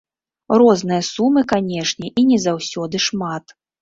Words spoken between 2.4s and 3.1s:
заўсёды